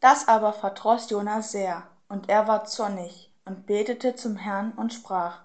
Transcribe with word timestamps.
Das 0.00 0.28
aber 0.28 0.52
verdroß 0.52 1.08
Jona 1.08 1.40
sehr, 1.40 1.86
und 2.08 2.28
er 2.28 2.46
war 2.46 2.66
zornig 2.66 3.32
und 3.46 3.64
betete 3.64 4.14
zum 4.14 4.36
Herrn 4.36 4.72
und 4.72 4.92
sprach: 4.92 5.40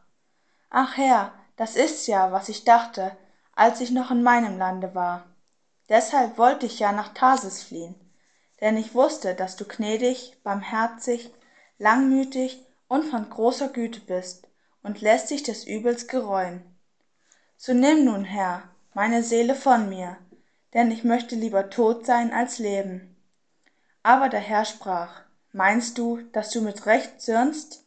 Ach 0.70 0.98
Herr, 0.98 1.32
das 1.56 1.78
ist 1.78 2.06
ja, 2.08 2.34
was 2.34 2.50
ich 2.50 2.66
dachte, 2.66 3.16
als 3.56 3.80
ich 3.80 3.92
noch 3.92 4.12
in 4.12 4.24
meinem 4.24 4.58
Lande 4.58 4.94
war. 4.94 5.24
Deshalb 5.88 6.38
wollte 6.38 6.66
ich 6.66 6.80
ja 6.80 6.92
nach 6.92 7.14
Tarsis 7.14 7.64
fliehen, 7.64 7.96
denn 8.60 8.76
ich 8.76 8.94
wusste, 8.94 9.36
dass 9.36 9.56
du 9.56 9.64
gnädig, 9.64 10.38
barmherzig, 10.44 11.34
langmütig 11.78 12.62
und 12.90 13.06
von 13.06 13.30
großer 13.30 13.70
Güte 13.70 14.02
bist 14.02 14.50
und 14.84 15.00
lässt 15.00 15.30
dich 15.30 15.44
des 15.44 15.66
Übels 15.66 16.08
gereuen. 16.10 16.62
So 17.56 17.74
nimm 17.74 18.04
nun, 18.04 18.26
Herr, 18.26 18.64
meine 18.94 19.24
Seele 19.24 19.56
von 19.56 19.88
mir, 19.88 20.18
denn 20.74 20.92
ich 20.92 21.04
möchte 21.04 21.36
lieber 21.36 21.70
tot 21.70 22.06
sein 22.06 22.34
als 22.34 22.60
leben. 22.60 23.16
Aber 24.04 24.30
der 24.30 24.40
Herr 24.40 24.66
sprach, 24.66 25.22
Meinst 25.54 25.98
du, 25.98 26.22
dass 26.32 26.50
du 26.50 26.62
mit 26.62 26.86
Recht 26.86 27.20
zürnst? 27.20 27.86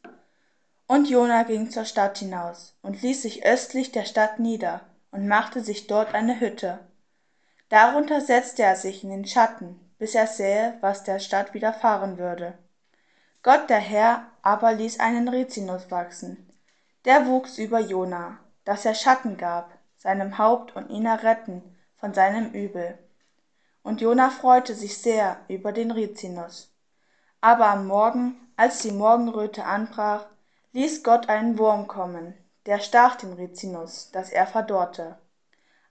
Und 0.87 1.09
Jona 1.09 1.45
ging 1.45 1.71
zur 1.71 1.87
Stadt 1.87 2.19
hinaus 2.19 2.77
und 2.83 3.01
ließ 3.01 3.23
sich 3.23 3.47
östlich 3.47 3.91
der 3.91 4.05
Stadt 4.05 4.39
nieder 4.39 4.83
und 5.11 5.29
machte 5.29 5.63
sich 5.63 5.87
dort 5.87 6.15
eine 6.15 6.41
Hütte. 6.41 6.81
Darunter 7.71 8.21
setzte 8.21 8.65
er 8.65 8.77
sich 8.77 9.03
in 9.03 9.09
den 9.09 9.25
Schatten, 9.25 9.81
bis 9.99 10.15
er 10.15 10.27
sähe, 10.27 10.77
was 10.83 11.05
der 11.05 11.21
Stadt 11.21 11.55
widerfahren 11.55 12.19
würde. 12.19 12.53
Gott 13.43 13.71
der 13.71 13.79
Herr 13.79 14.27
aber 14.43 14.75
ließ 14.75 15.01
einen 15.01 15.29
Rizinus 15.29 15.91
wachsen. 15.91 16.51
Der 17.07 17.27
wuchs 17.27 17.57
über 17.57 17.81
Jona, 17.81 18.39
dass 18.67 18.85
er 18.85 18.95
Schatten 18.95 19.39
gab, 19.39 19.73
seinem 19.97 20.37
Haupt 20.37 20.77
und 20.77 20.91
ihn 20.91 21.07
erretten 21.07 21.63
von 22.05 22.13
seinem 22.13 22.53
Übel. 22.53 22.99
Und 23.83 24.03
Jona 24.03 24.29
freute 24.29 24.75
sich 24.75 24.99
sehr 24.99 25.39
über 25.49 25.73
den 25.73 25.91
Rizinus. 25.91 26.71
Aber 27.41 27.69
am 27.69 27.87
Morgen, 27.87 28.37
als 28.57 28.81
die 28.81 28.91
Morgenröte 28.91 29.65
anbrach, 29.65 30.27
ließ 30.75 31.03
Gott 31.03 31.31
einen 31.31 31.57
Wurm 31.57 31.87
kommen, 31.87 32.35
der 32.67 32.79
stach 32.81 33.17
den 33.17 33.33
Rizinus, 33.33 34.11
dass 34.13 34.29
er 34.29 34.47
verdorrte. 34.47 35.17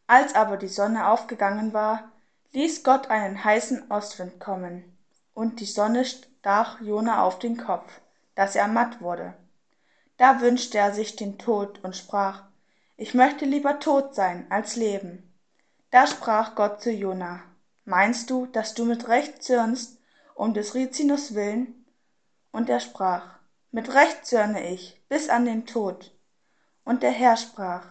Als 0.05 0.35
aber 0.35 0.57
die 0.57 0.67
Sonne 0.67 1.07
aufgegangen 1.07 1.73
war, 1.73 2.11
ließ 2.51 2.83
Gott 2.83 3.09
einen 3.09 3.43
heißen 3.43 3.89
Ostwind 3.89 4.39
kommen, 4.39 4.95
und 5.33 5.61
die 5.61 5.65
Sonne 5.65 6.05
stach 6.05 6.79
Jona 6.79 7.23
auf 7.23 7.39
den 7.39 7.57
Kopf, 7.57 7.91
dass 8.35 8.55
er 8.55 8.67
matt 8.67 9.01
wurde. 9.01 9.33
Da 10.17 10.41
wünschte 10.41 10.77
er 10.77 10.93
sich 10.93 11.15
den 11.15 11.39
Tod 11.39 11.83
und 11.83 11.95
sprach, 11.95 12.43
ich 12.97 13.15
möchte 13.15 13.45
lieber 13.45 13.79
tot 13.79 14.13
sein 14.13 14.45
als 14.51 14.75
leben. 14.75 15.32
Da 15.93 16.07
sprach 16.07 16.55
Gott 16.55 16.81
zu 16.81 16.89
Jona, 16.89 17.43
meinst 17.85 18.31
du, 18.31 18.47
dass 18.47 18.73
du 18.73 18.83
mit 18.83 19.09
Recht 19.09 19.43
zürnst, 19.43 19.99
um 20.33 20.55
des 20.55 20.73
Rizinus 20.73 21.35
willen? 21.35 21.85
Und 22.51 22.67
er 22.67 22.79
sprach, 22.79 23.37
mit 23.69 23.93
Recht 23.93 24.25
zürne 24.25 24.67
ich, 24.71 24.99
bis 25.07 25.29
an 25.29 25.45
den 25.45 25.67
Tod. 25.67 26.11
Und 26.83 27.03
der 27.03 27.11
Herr 27.11 27.37
sprach, 27.37 27.85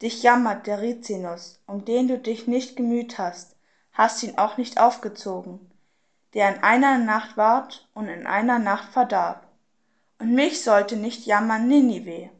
dich 0.00 0.22
jammert 0.22 0.68
der 0.68 0.80
Rizinus, 0.80 1.58
um 1.66 1.84
den 1.84 2.06
du 2.06 2.20
dich 2.20 2.46
nicht 2.46 2.76
gemüht 2.76 3.18
hast, 3.18 3.56
hast 3.90 4.22
ihn 4.22 4.38
auch 4.38 4.56
nicht 4.56 4.78
aufgezogen, 4.78 5.72
der 6.34 6.54
in 6.54 6.62
einer 6.62 6.98
Nacht 6.98 7.36
ward 7.36 7.88
und 7.94 8.06
in 8.06 8.28
einer 8.28 8.60
Nacht 8.60 8.92
verdarb. 8.92 9.44
Und 10.20 10.34
mich 10.34 10.62
sollte 10.62 10.94
nicht 10.94 11.26
jammern 11.26 11.66
Ninive, 11.66 12.30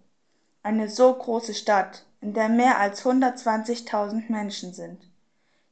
eine 0.63 0.89
so 0.89 1.13
große 1.13 1.55
Stadt, 1.55 2.07
in 2.25 2.33
der 2.33 2.49
mehr 2.49 2.81
als 2.81 3.05
hundertzwanzigtausend 3.05 4.31
Menschen 4.31 4.73
sind, 4.73 5.11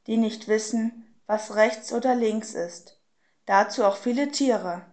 die 0.05 0.17
nicht 0.17 0.47
wissen, 0.47 1.03
was 1.25 1.55
rechts 1.55 1.91
oder 1.91 2.13
links 2.13 2.53
ist, 2.53 3.01
dazu 3.47 3.83
auch 3.83 3.95
viele 3.97 4.29
Tiere, 4.29 4.85